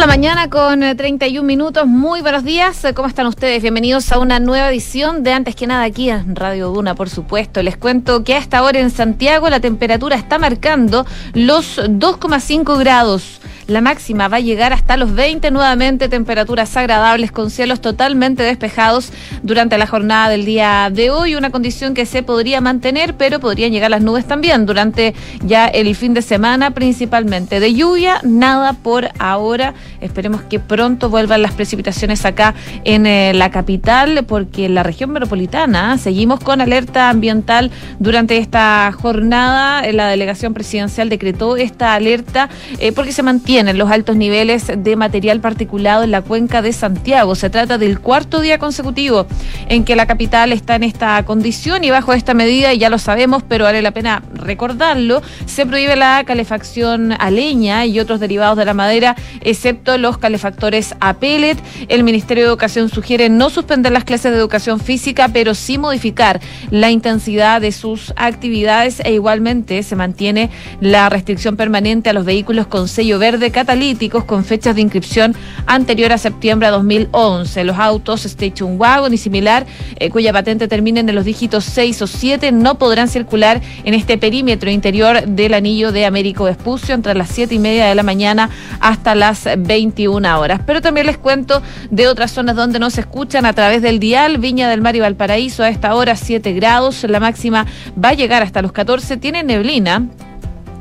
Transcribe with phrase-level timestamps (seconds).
[0.00, 1.86] la mañana con 31 eh, minutos.
[1.86, 2.86] Muy buenos días.
[2.94, 3.60] ¿Cómo están ustedes?
[3.60, 7.62] Bienvenidos a una nueva edición de Antes que nada aquí en Radio Duna, por supuesto.
[7.62, 11.04] Les cuento que a esta hora en Santiago la temperatura está marcando
[11.34, 13.42] los 2,5 grados.
[13.70, 19.12] La máxima va a llegar hasta los 20 nuevamente, temperaturas agradables con cielos totalmente despejados
[19.44, 23.70] durante la jornada del día de hoy, una condición que se podría mantener, pero podrían
[23.70, 25.14] llegar las nubes también durante
[25.44, 29.74] ya el fin de semana, principalmente de lluvia, nada por ahora.
[30.00, 35.10] Esperemos que pronto vuelvan las precipitaciones acá en eh, la capital, porque en la región
[35.10, 39.88] metropolitana seguimos con alerta ambiental durante esta jornada.
[39.92, 42.48] La delegación presidencial decretó esta alerta
[42.80, 46.72] eh, porque se mantiene en los altos niveles de material particulado en la cuenca de
[46.72, 47.34] Santiago.
[47.34, 49.26] Se trata del cuarto día consecutivo
[49.68, 52.98] en que la capital está en esta condición y bajo esta medida, y ya lo
[52.98, 58.56] sabemos, pero vale la pena recordarlo, se prohíbe la calefacción a leña y otros derivados
[58.56, 61.58] de la madera, excepto los calefactores a pellet.
[61.88, 66.40] El Ministerio de Educación sugiere no suspender las clases de educación física, pero sí modificar
[66.70, 72.66] la intensidad de sus actividades e igualmente se mantiene la restricción permanente a los vehículos
[72.66, 75.34] con sello verde catalíticos con fechas de inscripción
[75.66, 77.64] anterior a septiembre de 2011.
[77.64, 82.06] Los autos Station Wagon y similar, eh, cuya patente termine en los dígitos 6 o
[82.06, 87.30] 7, no podrán circular en este perímetro interior del anillo de Américo Vespucio entre las
[87.30, 90.60] 7 y media de la mañana hasta las 21 horas.
[90.66, 94.38] Pero también les cuento de otras zonas donde no se escuchan a través del dial,
[94.38, 97.66] Viña del Mar y Valparaíso a esta hora 7 grados, la máxima
[98.02, 100.06] va a llegar hasta los 14, tiene neblina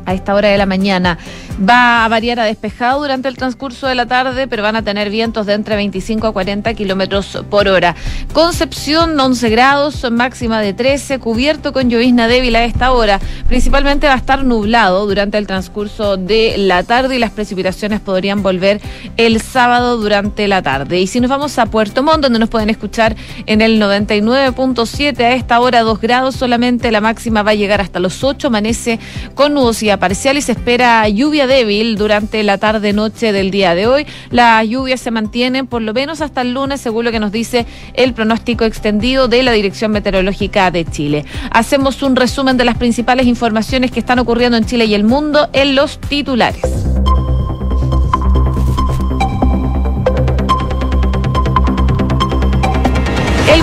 [0.06, 1.18] a esta hora de la mañana.
[1.62, 5.10] Va a variar a despejado durante el transcurso de la tarde, pero van a tener
[5.10, 7.96] vientos de entre 25 a 40 kilómetros por hora.
[8.32, 13.20] Concepción, 11 grados, máxima de 13, cubierto con llovizna débil a esta hora.
[13.50, 18.42] Principalmente va a estar nublado durante el transcurso de la tarde y las precipitaciones podrían
[18.42, 18.80] volver
[19.18, 21.02] el sábado durante la tarde.
[21.02, 25.34] Y si nos vamos a Puerto Montt, donde nos pueden escuchar en el 99.7, a
[25.34, 28.98] esta hora 2 grados solamente, la máxima va a llegar hasta los 8, amanece
[29.36, 34.08] con nubosidad parcial y se espera lluvia débil durante la tarde-noche del día de hoy.
[34.30, 37.66] Las lluvias se mantienen por lo menos hasta el lunes, según lo que nos dice
[37.94, 41.26] el pronóstico extendido de la Dirección Meteorológica de Chile.
[41.52, 45.50] Hacemos un resumen de las principales informaciones que están ocurriendo en Chile y el mundo
[45.52, 46.62] en los titulares.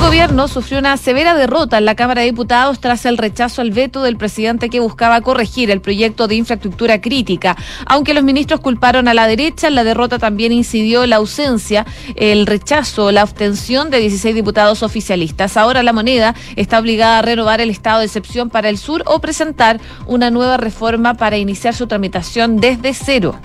[0.06, 4.04] Gobierno sufrió una severa derrota en la Cámara de Diputados tras el rechazo al veto
[4.04, 7.56] del presidente que buscaba corregir el proyecto de infraestructura crítica.
[7.86, 13.10] Aunque los ministros culparon a la derecha, la derrota también incidió la ausencia, el rechazo,
[13.10, 15.56] la abstención de 16 diputados oficialistas.
[15.56, 19.18] Ahora la moneda está obligada a renovar el estado de excepción para el sur o
[19.18, 23.40] presentar una nueva reforma para iniciar su tramitación desde cero.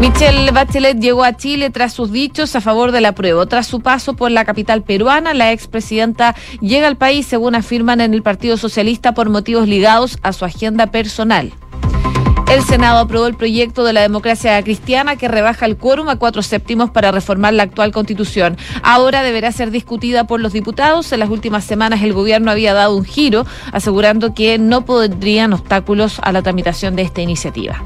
[0.00, 3.44] Michelle Bachelet llegó a Chile tras sus dichos a favor de la prueba.
[3.44, 8.14] Tras su paso por la capital peruana, la expresidenta llega al país, según afirman en
[8.14, 11.52] el Partido Socialista, por motivos ligados a su agenda personal.
[12.50, 16.42] El Senado aprobó el proyecto de la democracia cristiana que rebaja el quórum a cuatro
[16.42, 18.56] séptimos para reformar la actual constitución.
[18.82, 21.12] Ahora deberá ser discutida por los diputados.
[21.12, 26.20] En las últimas semanas el gobierno había dado un giro, asegurando que no podrían obstáculos
[26.22, 27.84] a la tramitación de esta iniciativa.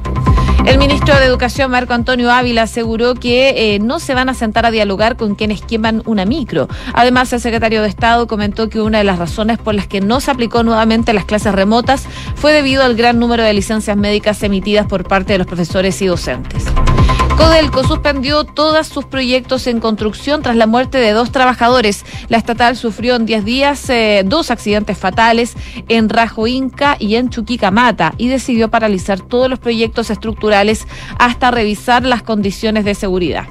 [0.65, 4.65] El ministro de Educación, Marco Antonio Ávila, aseguró que eh, no se van a sentar
[4.65, 6.67] a dialogar con quienes queman una micro.
[6.93, 10.19] Además, el secretario de Estado comentó que una de las razones por las que no
[10.21, 14.87] se aplicó nuevamente las clases remotas fue debido al gran número de licencias médicas emitidas
[14.87, 16.65] por parte de los profesores y docentes.
[17.37, 22.05] Codelco suspendió todos sus proyectos en construcción tras la muerte de dos trabajadores.
[22.29, 25.53] La estatal sufrió en 10 días eh, dos accidentes fatales
[25.89, 30.44] en Rajo Inca y en Chuquicamata y decidió paralizar todos los proyectos estructurales
[31.19, 33.45] hasta revisar las condiciones de seguridad.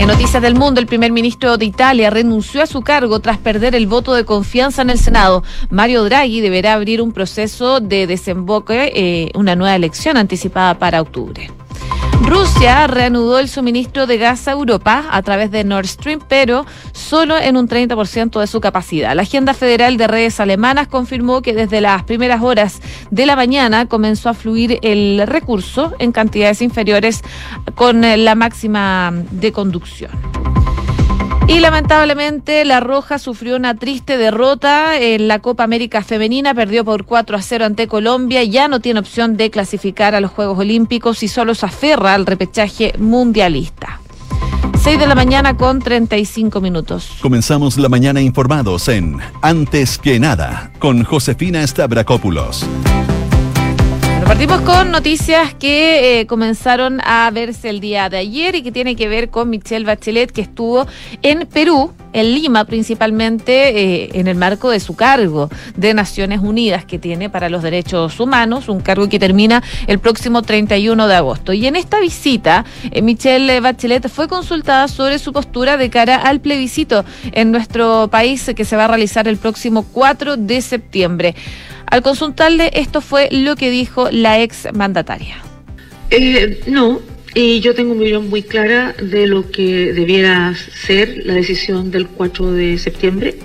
[0.00, 3.74] En Noticias del Mundo, el primer ministro de Italia renunció a su cargo tras perder
[3.74, 5.42] el voto de confianza en el Senado.
[5.68, 11.50] Mario Draghi deberá abrir un proceso de desemboque, eh, una nueva elección anticipada para octubre.
[12.22, 17.36] Rusia reanudó el suministro de gas a Europa a través de Nord Stream, pero solo
[17.38, 19.14] en un 30% de su capacidad.
[19.14, 22.80] La Agenda Federal de Redes Alemanas confirmó que desde las primeras horas
[23.10, 27.22] de la mañana comenzó a fluir el recurso en cantidades inferiores
[27.74, 30.10] con la máxima de conducción.
[31.50, 37.04] Y lamentablemente La Roja sufrió una triste derrota en la Copa América Femenina, perdió por
[37.04, 41.24] 4 a 0 ante Colombia, ya no tiene opción de clasificar a los Juegos Olímpicos
[41.24, 44.00] y solo se aferra al repechaje mundialista.
[44.80, 47.16] 6 de la mañana con 35 minutos.
[47.20, 52.64] Comenzamos la mañana informados en Antes que nada con Josefina Stavrakopoulos
[54.30, 58.94] Partimos con noticias que eh, comenzaron a verse el día de ayer y que tiene
[58.94, 60.86] que ver con Michelle Bachelet, que estuvo
[61.22, 66.84] en Perú, en Lima principalmente, eh, en el marco de su cargo de Naciones Unidas
[66.84, 71.52] que tiene para los derechos humanos, un cargo que termina el próximo 31 de agosto.
[71.52, 76.38] Y en esta visita, eh, Michelle Bachelet fue consultada sobre su postura de cara al
[76.38, 81.34] plebiscito en nuestro país que se va a realizar el próximo 4 de septiembre.
[81.90, 85.36] Al consultarle, esto fue lo que dijo la ex mandataria.
[86.10, 87.00] Eh, no,
[87.34, 92.06] y yo tengo una visión muy clara de lo que debiera ser la decisión del
[92.06, 93.36] 4 de septiembre.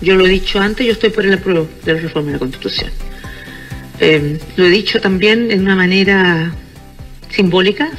[0.00, 2.38] Yo lo he dicho antes, yo estoy por el apruebo de la reforma de la
[2.38, 2.90] Constitución.
[4.00, 6.52] Eh, lo he dicho también en una manera
[7.30, 7.90] simbólica,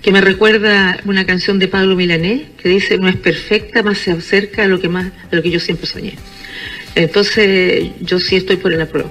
[0.00, 4.10] que me recuerda una canción de Pablo Milanés que dice no es perfecta, más se
[4.10, 6.14] acerca a lo que más a lo que yo siempre soñé.
[6.94, 9.08] Entonces, yo sí estoy por el apruebo.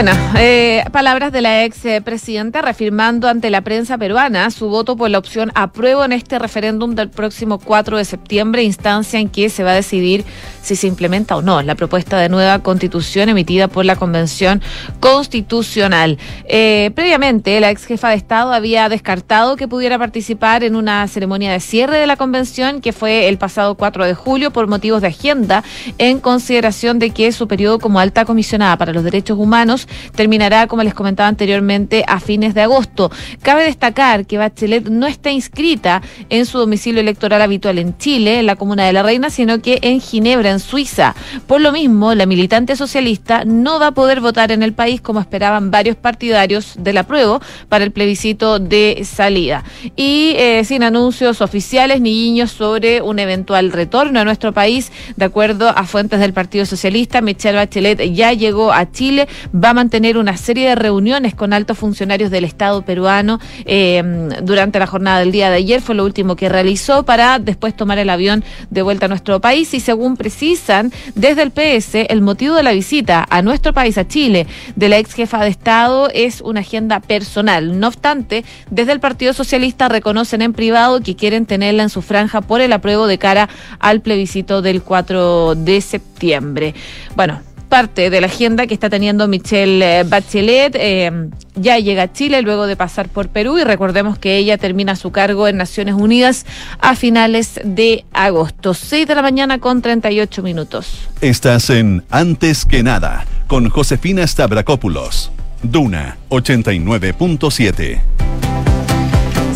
[0.00, 5.10] Bueno, eh, palabras de la ex presidenta reafirmando ante la prensa peruana su voto por
[5.10, 9.64] la opción apruebo en este referéndum del próximo 4 de septiembre, instancia en que se
[9.64, 10.24] va a decidir
[10.62, 14.62] si se implementa o no la propuesta de nueva constitución emitida por la Convención
[15.00, 16.16] Constitucional.
[16.44, 21.50] Eh, previamente, la ex jefa de Estado había descartado que pudiera participar en una ceremonia
[21.50, 25.08] de cierre de la convención que fue el pasado 4 de julio por motivos de
[25.08, 25.64] agenda
[25.98, 30.82] en consideración de que su periodo como alta comisionada para los derechos humanos terminará, como
[30.82, 33.10] les comentaba anteriormente, a fines de agosto.
[33.42, 38.46] Cabe destacar que Bachelet no está inscrita en su domicilio electoral habitual en Chile, en
[38.46, 41.14] la comuna de La Reina, sino que en Ginebra, en Suiza.
[41.46, 45.20] Por lo mismo, la militante socialista no va a poder votar en el país como
[45.20, 49.64] esperaban varios partidarios del apruebo para el plebiscito de salida.
[49.96, 55.24] Y eh, sin anuncios oficiales ni guiños sobre un eventual retorno a nuestro país, de
[55.24, 60.36] acuerdo a fuentes del Partido Socialista, Michelle Bachelet ya llegó a Chile, va mantener una
[60.36, 64.02] serie de reuniones con altos funcionarios del Estado peruano eh,
[64.42, 65.80] durante la jornada del día de ayer.
[65.80, 69.72] Fue lo último que realizó para después tomar el avión de vuelta a nuestro país.
[69.74, 74.08] Y según precisan desde el PS, el motivo de la visita a nuestro país, a
[74.08, 77.78] Chile, de la ex jefa de Estado es una agenda personal.
[77.78, 82.40] No obstante, desde el Partido Socialista reconocen en privado que quieren tenerla en su franja
[82.40, 83.48] por el apruebo de cara
[83.78, 86.74] al plebiscito del 4 de septiembre.
[87.14, 90.76] Bueno, parte de la agenda que está teniendo Michelle eh, Bachelet.
[90.78, 94.96] Eh, ya llega a Chile luego de pasar por Perú y recordemos que ella termina
[94.96, 96.46] su cargo en Naciones Unidas
[96.80, 98.74] a finales de agosto.
[98.74, 101.08] 6 de la mañana con 38 minutos.
[101.20, 105.30] Estás en Antes que nada con Josefina Stavrakopoulos.
[105.62, 108.37] Duna 89.7.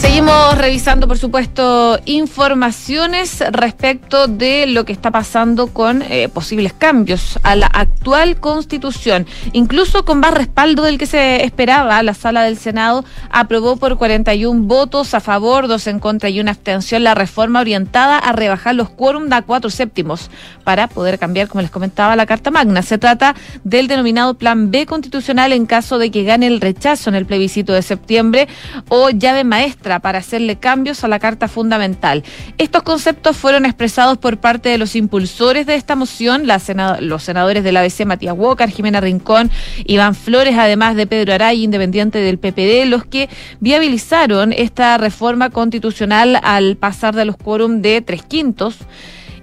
[0.03, 7.39] Seguimos revisando, por supuesto, informaciones respecto de lo que está pasando con eh, posibles cambios
[7.45, 9.29] a la actual constitución.
[9.53, 14.65] Incluso con más respaldo del que se esperaba, la sala del Senado aprobó por 41
[14.65, 18.91] votos a favor, dos en contra y una abstención la reforma orientada a rebajar los
[18.91, 20.31] quórum a cuatro séptimos
[20.65, 22.83] para poder cambiar, como les comentaba, la Carta Magna.
[22.83, 27.15] Se trata del denominado Plan B constitucional en caso de que gane el rechazo en
[27.15, 28.49] el plebiscito de septiembre
[28.89, 32.25] o llave maestra para hacerle cambios a la Carta Fundamental.
[32.59, 37.73] Estos conceptos fueron expresados por parte de los impulsores de esta moción, los senadores de
[37.73, 39.51] la ABC, Matías Walker, Jimena Rincón,
[39.85, 43.29] Iván Flores, además de Pedro Aray, independiente del PPD, los que
[43.61, 48.79] viabilizaron esta reforma constitucional al pasar de los quórum de tres quintos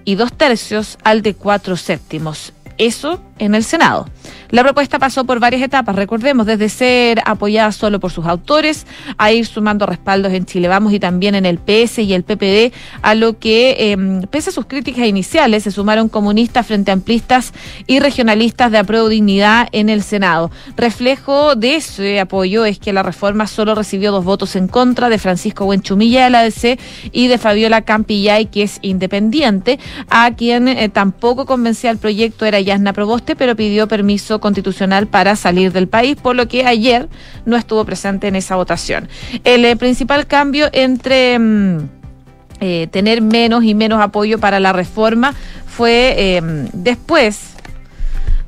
[0.05, 2.53] y dos tercios al de cuatro séptimos.
[2.79, 4.07] Eso en el Senado.
[4.51, 9.31] La propuesta pasó por varias etapas, recordemos, desde ser apoyada solo por sus autores a
[9.31, 13.13] ir sumando respaldos en Chile Vamos y también en el PS y el PPD, a
[13.13, 17.53] lo que, em, pese a sus críticas iniciales, se sumaron comunistas frente amplistas
[17.85, 20.49] y regionalistas de apruebo dignidad en el Senado.
[20.75, 25.19] Reflejo de ese apoyo es que la reforma solo recibió dos votos en contra de
[25.19, 26.79] Francisco Buenchumilla de la ADC
[27.11, 32.59] y de Fabiola Campillay, que es independiente, a quien eh, tampoco convencía el proyecto era
[32.69, 37.09] Yasna Proboste, pero pidió permiso constitucional para salir del país, por lo que ayer
[37.45, 39.09] no estuvo presente en esa votación.
[39.43, 41.37] El eh, principal cambio entre...
[41.37, 41.89] Mm,
[42.61, 45.33] eh, tener menos y menos apoyo para la reforma
[45.65, 46.41] fue eh,
[46.73, 47.53] después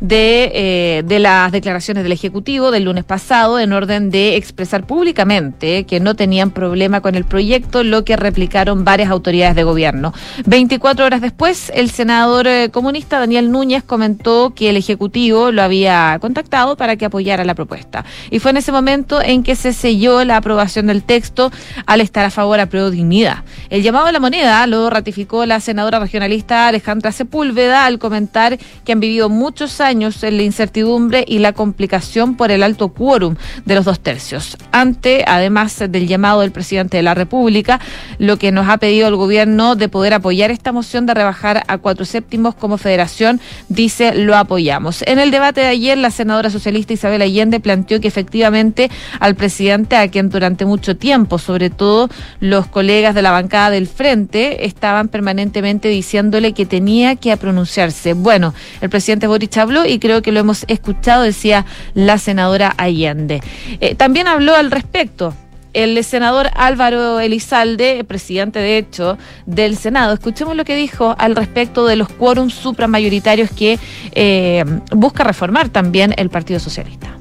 [0.02, 5.86] de, eh, de las declaraciones del Ejecutivo del lunes pasado en orden de expresar públicamente
[5.86, 10.12] que no tenían problema con el proyecto, lo que replicaron varias autoridades de gobierno.
[10.46, 16.18] 24 horas después, el senador eh, comunista Daniel Núñez comentó que el Ejecutivo lo había
[16.20, 18.04] contactado para que apoyara la propuesta.
[18.32, 21.52] Y fue en ese momento en que se selló la aprobación del texto
[21.86, 23.44] al estar a favor a Pro Dignidad.
[23.70, 28.92] El llamado a la moneda lo ratificó la senadora regionalista Alejandra Sepúlveda al comentar que
[28.92, 33.76] han vivido muchos años en la incertidumbre y la complicación por el alto quórum de
[33.76, 34.58] los dos tercios.
[34.72, 37.80] Ante, además del llamado del presidente de la República,
[38.18, 41.78] lo que nos ha pedido el gobierno de poder apoyar esta moción de rebajar a
[41.78, 45.04] cuatro séptimos como federación, dice lo apoyamos.
[45.08, 49.96] En el debate de ayer, la senadora socialista Isabel Allende planteó que efectivamente al presidente,
[49.96, 55.08] a quien durante mucho tiempo, sobre todo los colegas de la bancada del frente, estaban
[55.08, 58.14] permanentemente diciéndole que tenía que pronunciarse.
[58.14, 63.42] Bueno, el presidente Boric habló y creo que lo hemos escuchado, decía la senadora Allende.
[63.80, 65.34] Eh, también habló al respecto
[65.74, 70.14] el senador Álvaro Elizalde, presidente de hecho del Senado.
[70.14, 73.80] Escuchemos lo que dijo al respecto de los quórums supramayoritarios que
[74.12, 77.16] eh, busca reformar también el Partido Socialista.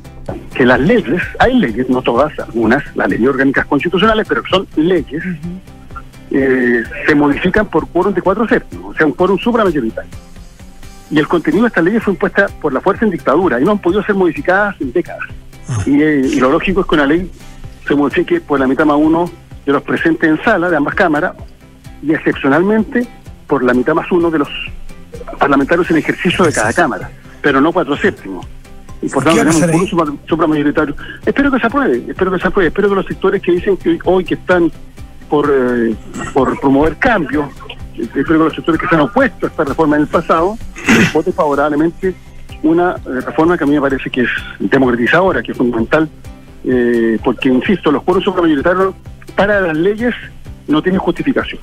[0.55, 5.23] Que las leyes, hay leyes, no todas, algunas, las leyes orgánicas constitucionales, pero son leyes,
[6.31, 10.30] eh, se modifican por quórum de cuatro séptimos, o sea, un quórum supramayoritario.
[11.11, 13.73] Y el contenido de esta ley fue impuesta por la fuerza en dictadura y no
[13.73, 15.25] han podido ser modificadas en décadas.
[15.87, 17.31] Y, eh, y lo lógico es que una ley
[17.87, 19.31] se modifique por la mitad más uno
[19.67, 21.35] de los presentes en sala de ambas cámaras
[22.03, 23.07] y excepcionalmente
[23.47, 24.49] por la mitad más uno de los
[25.39, 27.11] parlamentarios en ejercicio de cada cámara,
[27.43, 28.47] pero no cuatro séptimos.
[29.03, 30.95] Y por tanto tenemos un supramayoritario.
[31.25, 33.99] Espero que se apruebe, espero que se apruebe, espero que los sectores que dicen que
[34.05, 34.71] hoy que están
[35.29, 35.95] por, eh,
[36.35, 37.47] por promover cambios,
[38.03, 40.59] espero que los sectores que se han opuesto a esta reforma en el pasado,
[41.15, 42.15] voten favorablemente
[42.63, 46.09] una eh, reforma que a mí me parece que es democratizadora, que es fundamental
[46.65, 48.95] eh, porque, insisto, los quórum supramayoritarios
[49.35, 50.15] para las leyes
[50.69, 51.61] no tienen justificación.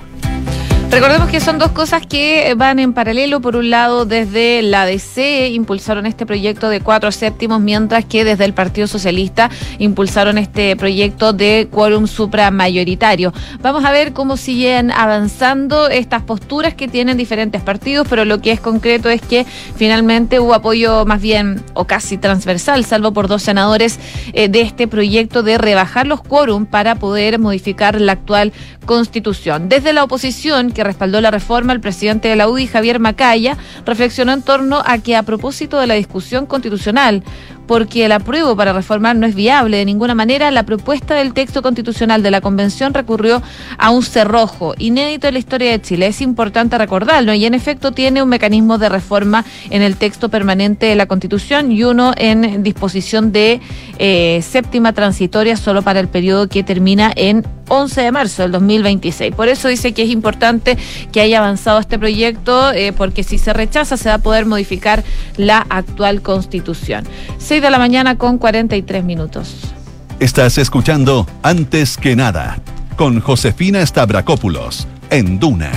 [0.98, 3.40] Recordemos que son dos cosas que van en paralelo.
[3.40, 8.46] Por un lado, desde la DC impulsaron este proyecto de cuatro séptimos, mientras que desde
[8.46, 13.32] el Partido Socialista impulsaron este proyecto de quórum supramayoritario.
[13.62, 18.50] Vamos a ver cómo siguen avanzando estas posturas que tienen diferentes partidos, pero lo que
[18.50, 23.44] es concreto es que finalmente hubo apoyo más bien o casi transversal, salvo por dos
[23.44, 24.00] senadores,
[24.34, 28.52] eh, de este proyecto de rebajar los quórum para poder modificar la actual
[28.88, 29.70] constitución.
[29.70, 34.34] Desde la oposición, que respaldó la reforma, el presidente de la UDI, Javier Macaya, reflexionó
[34.34, 37.24] en torno a que a propósito de la discusión constitucional,
[37.68, 41.62] porque el apruebo para reformar no es viable de ninguna manera, la propuesta del texto
[41.62, 43.44] constitucional de la Convención recurrió
[43.78, 46.08] a un cerrojo, inédito en la historia de Chile.
[46.08, 50.88] Es importante recordarlo y en efecto tiene un mecanismo de reforma en el texto permanente
[50.88, 53.60] de la Constitución y uno en disposición de
[54.00, 59.36] eh, séptima transitoria solo para el periodo que termina en 11 de marzo del 2026.
[59.36, 60.78] Por eso dice que es importante
[61.12, 65.04] que haya avanzado este proyecto, eh, porque si se rechaza se va a poder modificar
[65.36, 67.06] la actual constitución.
[67.58, 69.74] 6 de la mañana con 43 minutos.
[70.20, 72.60] Estás escuchando Antes que nada
[72.98, 75.72] con Josefina Stavrakopoulos en Duna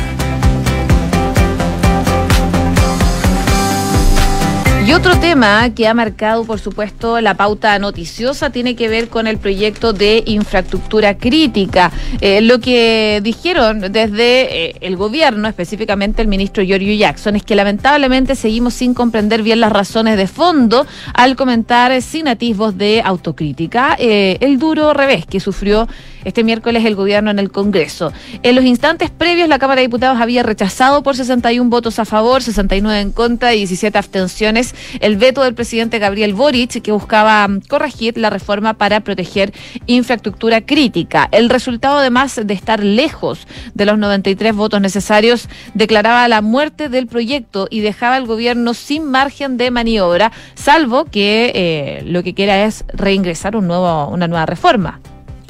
[4.91, 9.29] Y otro tema que ha marcado, por supuesto, la pauta noticiosa tiene que ver con
[9.29, 11.93] el proyecto de infraestructura crítica.
[12.21, 17.55] Eh, lo que dijeron desde eh, el gobierno, específicamente el ministro Giorgio Jackson, es que
[17.55, 23.95] lamentablemente seguimos sin comprender bien las razones de fondo al comentar sin atisbos de autocrítica
[23.97, 25.87] eh, el duro revés que sufrió
[26.25, 28.13] este miércoles el gobierno en el Congreso.
[28.43, 32.43] En los instantes previos, la Cámara de Diputados había rechazado por 61 votos a favor,
[32.43, 37.63] 69 en contra y 17 abstenciones el veto del presidente Gabriel Boric, que buscaba mm,
[37.69, 39.53] corregir la reforma para proteger
[39.87, 41.29] infraestructura crítica.
[41.33, 47.07] El resultado, además de estar lejos de los 93 votos necesarios, declaraba la muerte del
[47.07, 52.65] proyecto y dejaba al gobierno sin margen de maniobra, salvo que eh, lo que quiera
[52.65, 55.01] es reingresar una nueva reforma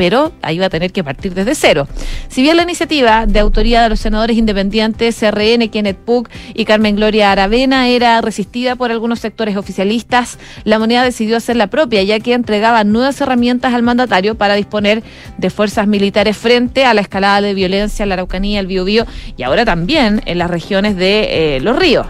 [0.01, 1.87] pero ahí va a tener que partir desde cero.
[2.29, 6.97] Si bien la iniciativa de autoría de los senadores independientes CRN, Kenneth Puck y Carmen
[6.97, 12.19] Gloria Aravena era resistida por algunos sectores oficialistas, la moneda decidió hacer la propia, ya
[12.19, 15.03] que entregaba nuevas herramientas al mandatario para disponer
[15.37, 19.05] de fuerzas militares frente a la escalada de violencia en la Araucanía, el Biobío
[19.37, 22.07] y ahora también en las regiones de eh, los ríos.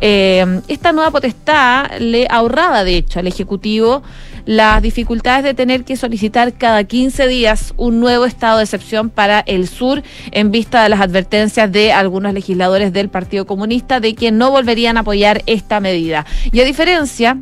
[0.00, 4.02] Eh, esta nueva potestad le ahorraba, de hecho, al Ejecutivo
[4.46, 9.40] las dificultades de tener que solicitar cada 15 días un nuevo estado de excepción para
[9.40, 14.30] el sur en vista de las advertencias de algunos legisladores del Partido Comunista de que
[14.30, 16.24] no volverían a apoyar esta medida.
[16.52, 17.38] Y a diferencia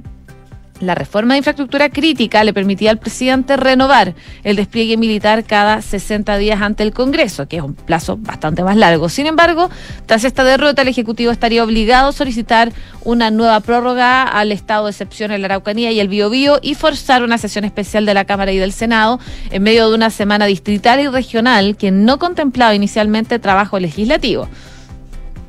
[0.81, 6.37] la reforma de infraestructura crítica le permitía al presidente renovar el despliegue militar cada 60
[6.39, 9.09] días ante el Congreso, que es un plazo bastante más largo.
[9.09, 9.71] Sin embargo,
[10.07, 12.73] tras esta derrota, el Ejecutivo estaría obligado a solicitar
[13.05, 17.23] una nueva prórroga al estado de excepción en la Araucanía y el Biobío y forzar
[17.23, 21.01] una sesión especial de la Cámara y del Senado en medio de una semana distrital
[21.01, 24.49] y regional que no contemplaba inicialmente trabajo legislativo.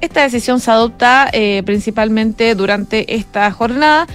[0.02, 4.08] Esta decisión se adopta eh, principalmente durante esta jornada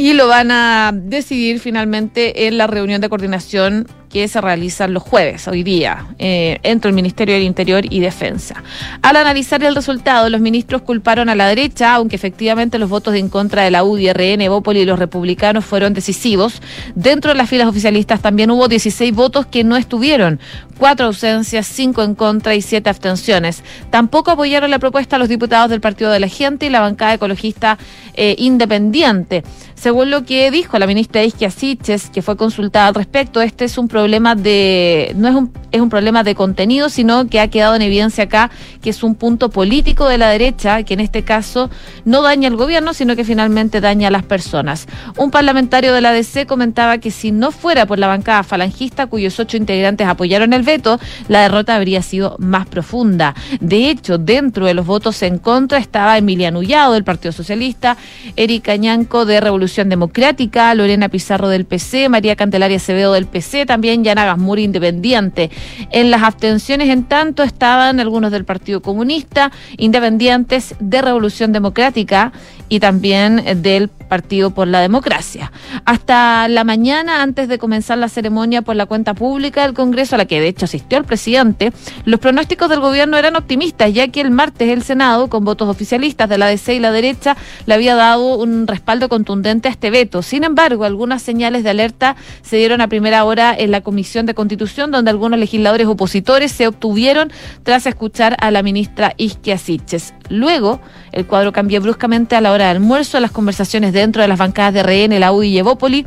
[0.00, 5.04] y lo van a decidir finalmente en la reunión de coordinación que se realizan los
[5.04, 8.64] jueves, hoy día, eh, entre el Ministerio del Interior y Defensa.
[9.02, 13.28] Al analizar el resultado, los ministros culparon a la derecha, aunque efectivamente los votos en
[13.28, 16.60] contra de la UDI, RN, Evópoli y los republicanos fueron decisivos.
[16.96, 20.40] Dentro de las filas oficialistas también hubo 16 votos que no estuvieron,
[20.76, 23.62] cuatro ausencias, cinco en contra y siete abstenciones.
[23.90, 27.78] Tampoco apoyaron la propuesta los diputados del Partido de la Gente y la bancada ecologista
[28.14, 29.44] eh, independiente.
[29.80, 33.78] Según lo que dijo la ministra Isquia Siches, que fue consultada al respecto, este es
[33.78, 37.76] un problema de, no es un, es un problema de contenido, sino que ha quedado
[37.76, 38.50] en evidencia acá
[38.82, 41.70] que es un punto político de la derecha, que en este caso
[42.04, 44.86] no daña al gobierno, sino que finalmente daña a las personas.
[45.16, 49.40] Un parlamentario de la DC comentaba que si no fuera por la bancada falangista, cuyos
[49.40, 53.34] ocho integrantes apoyaron el veto, la derrota habría sido más profunda.
[53.60, 57.96] De hecho, dentro de los votos en contra estaba Emiliano Ullado del Partido Socialista,
[58.36, 64.04] Erika Ñanco de Revolución Democrática, Lorena Pizarro del PC, María Cantelaria Acevedo del PC, también
[64.04, 65.50] Yana Gasmuri Independiente.
[65.90, 72.32] En las abstenciones, en tanto, estaban algunos del Partido Comunista, independientes de Revolución Democrática
[72.68, 75.52] y también del Partido por la Democracia.
[75.84, 80.18] Hasta la mañana, antes de comenzar la ceremonia por la cuenta pública del Congreso, a
[80.18, 81.72] la que de hecho asistió el presidente,
[82.04, 86.28] los pronósticos del gobierno eran optimistas, ya que el martes el Senado, con votos oficialistas
[86.28, 87.36] de la DC y la derecha,
[87.66, 90.22] le había dado un respaldo contundente a este veto.
[90.22, 94.34] Sin embargo, algunas señales de alerta se dieron a primera hora en la Comisión de
[94.34, 100.14] Constitución, donde algunos legisladores opositores se obtuvieron tras escuchar a la ministra Isquia Siches.
[100.28, 100.80] Luego,
[101.12, 104.74] el cuadro cambió bruscamente a la hora del almuerzo, las conversaciones dentro de las bancadas
[104.74, 106.06] de RN, la UDI y Evópoli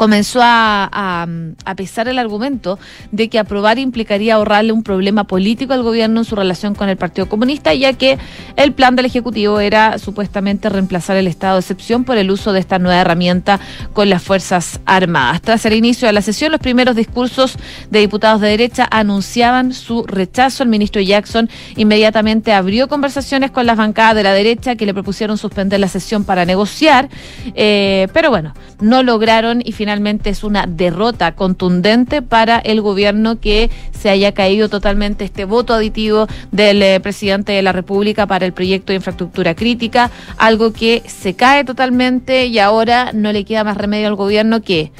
[0.00, 1.28] comenzó a,
[1.66, 2.78] a, pesar el argumento
[3.12, 6.96] de que aprobar implicaría ahorrarle un problema político al gobierno en su relación con el
[6.96, 8.16] Partido Comunista, ya que
[8.56, 12.60] el plan del Ejecutivo era supuestamente reemplazar el estado de excepción por el uso de
[12.60, 13.60] esta nueva herramienta
[13.92, 15.42] con las Fuerzas Armadas.
[15.42, 17.58] Tras el inicio de la sesión, los primeros discursos
[17.90, 20.62] de diputados de derecha anunciaban su rechazo.
[20.62, 25.36] El ministro Jackson inmediatamente abrió conversaciones con las bancadas de la derecha que le propusieron
[25.36, 27.10] suspender la sesión para negociar,
[27.54, 33.40] eh, pero bueno, no lograron y finalmente finalmente es una derrota contundente para el gobierno
[33.40, 38.46] que se haya caído totalmente este voto aditivo del eh, presidente de la República para
[38.46, 43.64] el proyecto de infraestructura crítica, algo que se cae totalmente y ahora no le queda
[43.64, 44.92] más remedio al gobierno que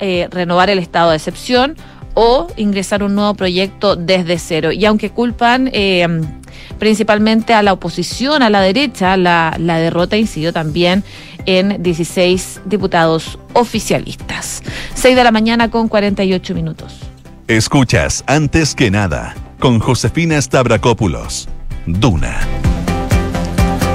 [0.00, 1.74] eh, renovar el estado de excepción
[2.12, 4.70] o ingresar un nuevo proyecto desde cero.
[4.70, 6.06] Y aunque culpan eh,
[6.78, 11.04] principalmente a la oposición, a la derecha, la, la derrota incidió también
[11.46, 14.62] en 16 diputados oficialistas.
[14.94, 16.98] 6 de la mañana con 48 minutos.
[17.48, 21.48] Escuchas antes que nada con Josefina Stavrakopoulos.
[21.86, 22.40] Duna.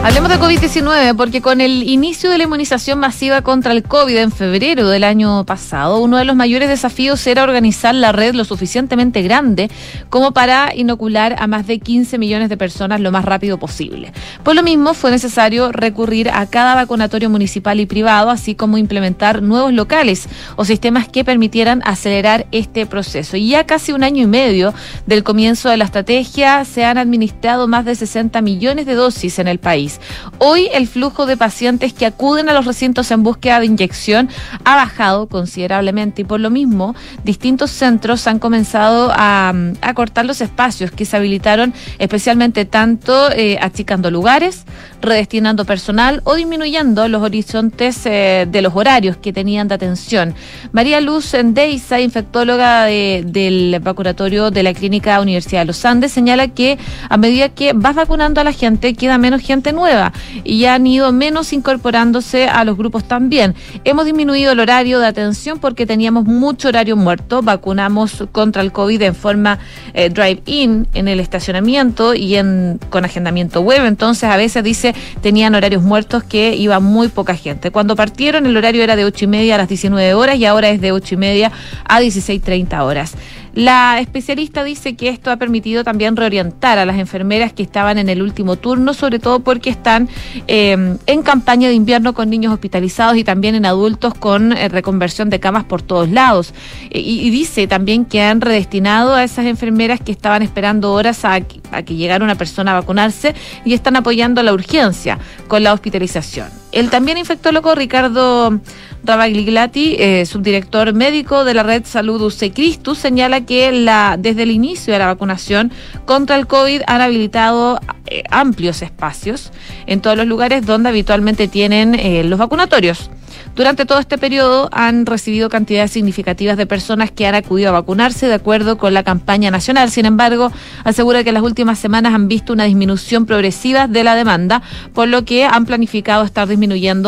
[0.03, 4.31] Hablemos de COVID-19 porque con el inicio de la inmunización masiva contra el COVID en
[4.31, 9.21] febrero del año pasado, uno de los mayores desafíos era organizar la red lo suficientemente
[9.21, 9.69] grande
[10.09, 14.11] como para inocular a más de 15 millones de personas lo más rápido posible.
[14.43, 19.43] Por lo mismo, fue necesario recurrir a cada vacunatorio municipal y privado, así como implementar
[19.43, 23.37] nuevos locales o sistemas que permitieran acelerar este proceso.
[23.37, 24.73] Y ya casi un año y medio
[25.05, 29.47] del comienzo de la estrategia, se han administrado más de 60 millones de dosis en
[29.47, 29.90] el país.
[30.37, 34.29] Hoy el flujo de pacientes que acuden a los recintos en búsqueda de inyección
[34.63, 39.53] ha bajado considerablemente y por lo mismo distintos centros han comenzado a,
[39.95, 44.65] cortar los espacios que se habilitaron especialmente tanto eh, achicando lugares,
[45.01, 50.33] redestinando personal o disminuyendo los horizontes eh, de los horarios que tenían de atención.
[50.71, 56.77] María Luz Endeiza, infectóloga del vacunatorio de la Clínica Universidad de los Andes, señala que
[57.09, 60.13] a medida que vas vacunando a la gente, queda menos gente nueva
[60.43, 63.55] y han ido menos incorporándose a los grupos también.
[63.83, 67.41] Hemos disminuido el horario de atención porque teníamos mucho horario muerto.
[67.41, 69.57] Vacunamos contra el COVID en forma
[69.93, 73.85] eh, drive-in en el estacionamiento y en con agendamiento web.
[73.85, 77.71] Entonces a veces dice tenían horarios muertos que iba muy poca gente.
[77.71, 80.69] Cuando partieron el horario era de ocho y media a las 19 horas y ahora
[80.69, 81.51] es de ocho y media
[81.85, 83.15] a 16.30 horas.
[83.53, 88.07] La especialista dice que esto ha permitido también reorientar a las enfermeras que estaban en
[88.07, 90.07] el último turno, sobre todo porque están
[90.47, 95.29] eh, en campaña de invierno con niños hospitalizados y también en adultos con eh, reconversión
[95.29, 96.53] de camas por todos lados.
[96.89, 101.39] y, dice también que han redestinado a esas enfermeras que estaban esperando horas a,
[101.71, 103.35] a que llegara una persona a vacunarse
[103.65, 106.47] y están apoyando la urgencia con la hospitalización.
[106.71, 108.59] El también infectólogo Ricardo
[109.03, 114.51] Rabagliati, eh, subdirector médico de la red Salud UC Cristus, señala que la, desde el
[114.51, 115.71] inicio de la vacunación
[116.05, 119.51] contra el COVID han habilitado eh, amplios espacios
[119.87, 123.09] en todos los lugares donde habitualmente tienen eh, los vacunatorios.
[123.55, 128.27] Durante todo este periodo han recibido cantidades significativas de personas que han acudido a vacunarse
[128.27, 129.91] de acuerdo con la campaña nacional.
[129.91, 130.51] Sin embargo,
[130.85, 134.61] asegura que las últimas semanas han visto una disminución progresiva de la demanda,
[134.93, 136.60] por lo que han planificado estar disminuyendo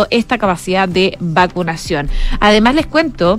[0.10, 2.10] esta capacidad de vacunación.
[2.40, 3.38] Además, les cuento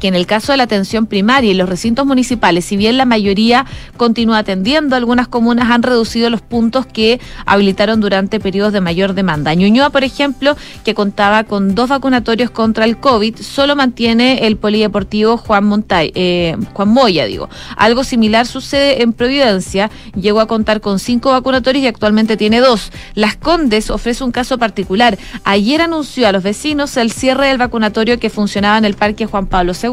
[0.00, 3.04] que en el caso de la atención primaria y los recintos municipales, si bien la
[3.04, 9.14] mayoría continúa atendiendo, algunas comunas han reducido los puntos que habilitaron durante periodos de mayor
[9.14, 9.54] demanda.
[9.54, 15.36] Ñuñoa, por ejemplo, que contaba con dos vacunatorios contra el COVID, solo mantiene el polideportivo
[15.36, 17.48] Juan, Montay, eh, Juan Moya, digo.
[17.76, 22.90] Algo similar sucede en Providencia, llegó a contar con cinco vacunatorios y actualmente tiene dos.
[23.14, 25.18] Las Condes ofrece un caso particular.
[25.44, 29.46] Ayer anunció a los vecinos el cierre del vacunatorio que funcionaba en el Parque Juan
[29.46, 29.89] Pablo II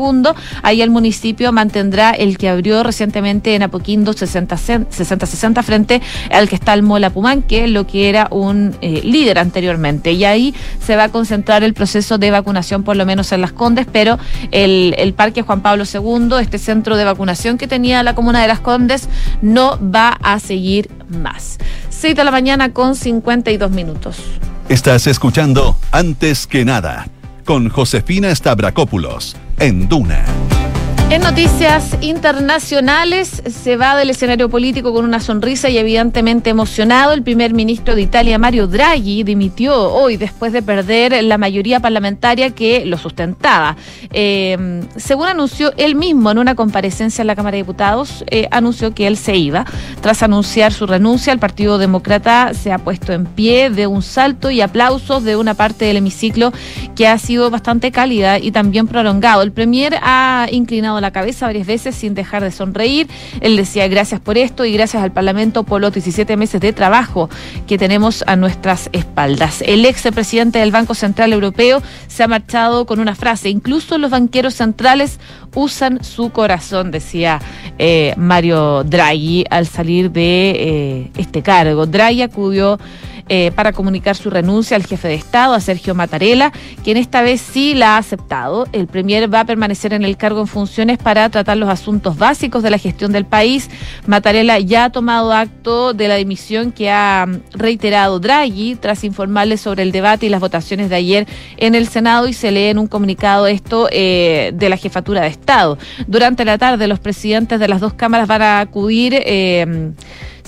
[0.64, 6.74] Ahí el municipio mantendrá el que abrió recientemente en Apoquindo 60-60 frente al que está
[6.74, 10.12] el Mola Pumán, que es lo que era un eh, líder anteriormente.
[10.12, 10.56] Y ahí
[10.86, 14.18] se va a concentrar el proceso de vacunación, por lo menos en Las Condes, pero
[14.52, 18.48] el, el Parque Juan Pablo II, este centro de vacunación que tenía la comuna de
[18.48, 19.10] Las Condes,
[19.42, 21.58] no va a seguir más.
[21.90, 24.18] 6 de la mañana con 52 minutos.
[24.70, 27.08] Estás escuchando Antes que nada
[27.46, 30.67] con Josefina Stavrakopoulos en Duna.
[31.10, 37.14] En noticias internacionales se va del escenario político con una sonrisa y evidentemente emocionado.
[37.14, 42.50] El primer ministro de Italia, Mario Draghi, dimitió hoy después de perder la mayoría parlamentaria
[42.50, 43.78] que lo sustentaba.
[44.12, 48.94] Eh, según anunció él mismo en una comparecencia en la Cámara de Diputados, eh, anunció
[48.94, 49.64] que él se iba.
[50.02, 54.52] Tras anunciar su renuncia, el Partido Demócrata se ha puesto en pie de un salto
[54.52, 56.52] y aplausos de una parte del hemiciclo
[56.98, 59.42] que ha sido bastante cálida y también prolongado.
[59.42, 63.08] El Premier ha inclinado la cabeza varias veces sin dejar de sonreír.
[63.42, 67.30] Él decía gracias por esto y gracias al Parlamento por los 17 meses de trabajo
[67.68, 69.62] que tenemos a nuestras espaldas.
[69.62, 74.12] El ex presidente del Banco Central Europeo se ha marchado con una frase, incluso los
[74.12, 75.20] banqueros centrales
[75.56, 77.40] usan su corazón, decía
[77.80, 81.86] eh, Mario Draghi al salir de eh, este cargo.
[81.86, 82.80] Draghi acudió
[83.30, 86.52] eh, para comunicar su renuncia al jefe de Estado, a Sergio Mattarella,
[86.84, 88.68] quien esta vez sí la ha aceptado.
[88.72, 92.64] El Premier va a permanecer en el cargo en funciones para tratar los asuntos básicos
[92.64, 93.70] de la gestión del país.
[94.06, 99.84] Mattarella ya ha tomado acto de la dimisión que ha reiterado Draghi tras informarle sobre
[99.84, 102.88] el debate y las votaciones de ayer en el Senado y se lee en un
[102.88, 105.78] comunicado esto eh, de la jefatura de Estado.
[106.08, 109.92] Durante la tarde los presidentes de las dos cámaras van a acudir eh,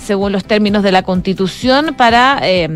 [0.02, 2.68] según los términos de la Constitución, para eh,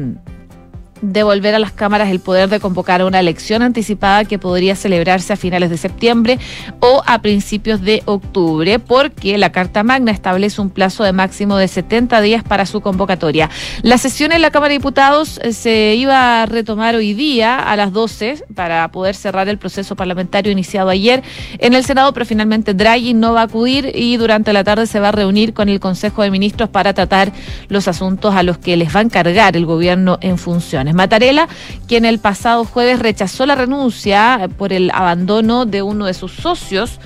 [1.13, 5.37] devolver a las cámaras el poder de convocar una elección anticipada que podría celebrarse a
[5.37, 6.39] finales de septiembre
[6.81, 11.69] o a principios de octubre, porque la Carta Magna establece un plazo de máximo de
[11.69, 13.51] 70 días para su convocatoria.
[13.83, 17.77] La sesión en la Cámara de Diputados eh, se iba a retomar hoy día a
[17.77, 21.23] las 12 para poder cerrar el proceso parlamentario iniciado ayer
[21.59, 25.01] en el Senado, pero finalmente Draghi no va a acudir y durante la tarde se
[25.01, 27.33] va a reunir con el Consejo de Ministros para tratar
[27.69, 30.94] los asuntos a los que les va a encargar el gobierno en funciones.
[30.95, 31.49] Matarela,
[31.87, 36.99] quien el pasado jueves rechazó la renuncia por el abandono de uno de sus socios,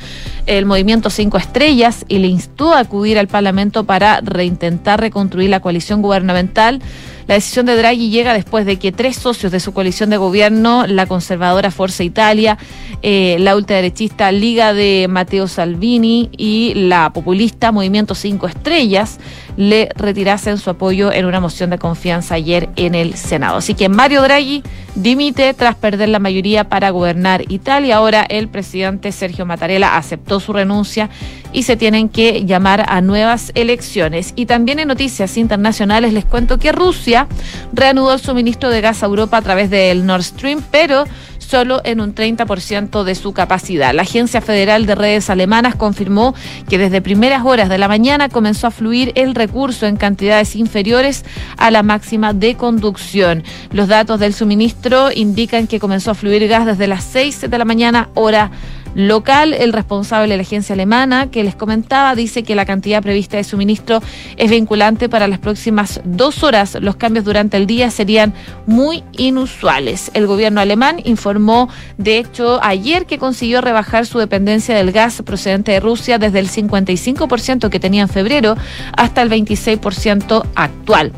[0.46, 5.60] el movimiento Cinco Estrellas, y le instó a acudir al Parlamento para reintentar reconstruir la
[5.60, 6.80] coalición gubernamental.
[7.28, 10.86] La decisión de Draghi llega después de que tres socios de su coalición de gobierno,
[10.86, 12.56] la conservadora Forza Italia,
[13.02, 19.18] eh, la ultraderechista Liga de Matteo Salvini y la populista Movimiento Cinco Estrellas,
[19.58, 23.56] le retirasen su apoyo en una moción de confianza ayer en el Senado.
[23.56, 24.62] Así que Mario Draghi
[24.94, 27.96] dimite tras perder la mayoría para gobernar Italia.
[27.96, 31.10] Ahora el presidente Sergio Mattarella aceptó su renuncia
[31.52, 34.32] y se tienen que llamar a nuevas elecciones.
[34.36, 37.26] Y también en noticias internacionales les cuento que Rusia
[37.72, 41.04] reanudó el suministro de gas a Europa a través del Nord Stream, pero
[41.48, 43.94] solo en un 30% de su capacidad.
[43.94, 46.34] La Agencia Federal de Redes Alemanas confirmó
[46.68, 51.24] que desde primeras horas de la mañana comenzó a fluir el recurso en cantidades inferiores
[51.56, 53.44] a la máxima de conducción.
[53.72, 57.64] Los datos del suministro indican que comenzó a fluir gas desde las 6 de la
[57.64, 58.50] mañana hora
[58.98, 59.54] local.
[59.54, 63.44] El responsable de la agencia alemana que les comentaba dice que la cantidad prevista de
[63.44, 64.02] suministro
[64.36, 66.76] es vinculante para las próximas dos horas.
[66.80, 68.34] Los cambios durante el día serían
[68.66, 70.10] muy inusuales.
[70.14, 75.70] El gobierno alemán informó, de hecho, ayer que consiguió rebajar su dependencia del gas procedente
[75.72, 78.56] de Rusia desde el 55% que tenía en febrero
[78.96, 81.12] hasta el 26% actual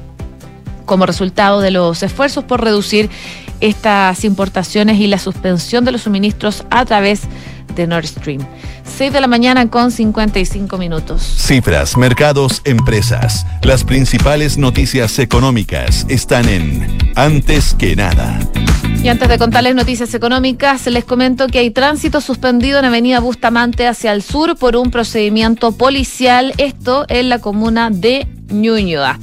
[0.85, 3.09] como resultado de los esfuerzos por reducir
[3.61, 7.31] estas importaciones y la suspensión de los suministros a través de
[7.87, 8.41] Nord Stream.
[8.85, 11.23] 6 de la mañana con 55 minutos.
[11.23, 13.47] Cifras, mercados, empresas.
[13.63, 18.39] Las principales noticias económicas están en Antes que nada.
[19.03, 23.87] Y antes de contarles noticias económicas, les comento que hay tránsito suspendido en Avenida Bustamante
[23.87, 29.19] hacia el sur por un procedimiento policial, esto en la comuna de Ñuñoa.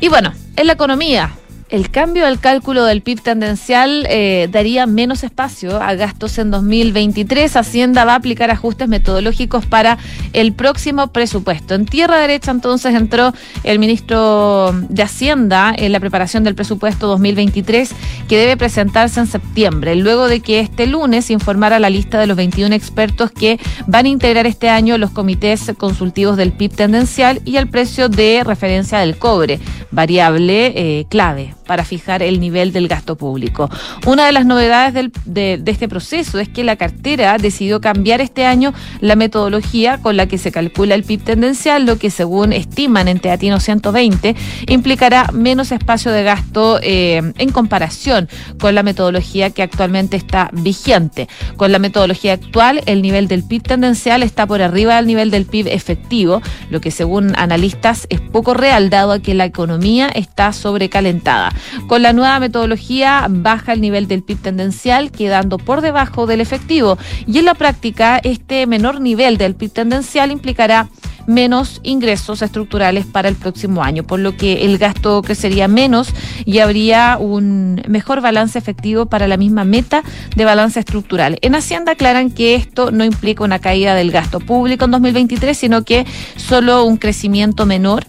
[0.00, 1.32] Y bueno, en la economía,
[1.70, 7.56] el cambio del cálculo del PIB tendencial eh, daría menos espacio a gastos en 2023.
[7.56, 9.96] Hacienda va a aplicar ajustes metodológicos para
[10.32, 11.74] el próximo presupuesto.
[11.74, 17.90] En tierra derecha entonces entró el ministro de Hacienda en la preparación del presupuesto 2023
[18.28, 22.36] que debe presentarse en septiembre, luego de que este lunes informara la lista de los
[22.36, 27.56] 21 expertos que van a integrar este año los comités consultivos del PIB tendencial y
[27.56, 29.60] el precio de referencia del cobre,
[29.92, 33.70] variable eh, clave para fijar el nivel del gasto público.
[34.04, 38.74] Una de las novedades de, este proceso es que la cartera decidió cambiar este año
[39.00, 43.20] la metodología con la que se calcula el PIB tendencial, lo que según estiman en
[43.20, 44.34] Teatino 120
[44.66, 48.28] implicará menos espacio de gasto eh, en comparación
[48.58, 51.28] con la metodología que actualmente está vigente.
[51.56, 55.46] Con la metodología actual, el nivel del PIB tendencial está por arriba del nivel del
[55.46, 60.52] PIB efectivo, lo que según analistas es poco real dado a que la economía está
[60.52, 61.52] sobrecalentada.
[61.86, 66.98] Con la nueva metodología baja el nivel del PIB tendencial, quedando por debajo del efectivo.
[67.26, 70.88] Y en la práctica, este menor nivel del PIB tendencial implicará
[71.26, 76.12] menos ingresos estructurales para el próximo año, por lo que el gasto crecería menos
[76.44, 80.02] y habría un mejor balance efectivo para la misma meta
[80.36, 81.38] de balance estructural.
[81.42, 85.84] En Hacienda aclaran que esto no implica una caída del gasto público en 2023, sino
[85.84, 88.06] que solo un crecimiento menor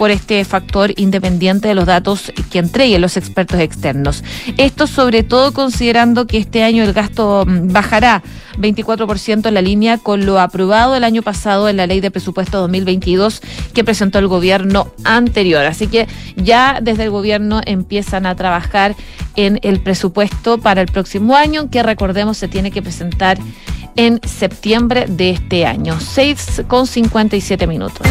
[0.00, 4.24] por este factor independiente de los datos que entreguen los expertos externos.
[4.56, 8.22] Esto sobre todo considerando que este año el gasto mm, bajará
[8.56, 12.60] 24% en la línea con lo aprobado el año pasado en la ley de presupuesto
[12.60, 13.42] 2022
[13.74, 15.66] que presentó el gobierno anterior.
[15.66, 18.96] Así que ya desde el gobierno empiezan a trabajar
[19.36, 23.36] en el presupuesto para el próximo año, que recordemos se tiene que presentar
[23.96, 26.00] en septiembre de este año.
[26.00, 28.06] 6 con 57 minutos.